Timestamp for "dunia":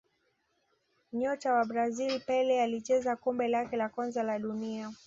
4.39-4.91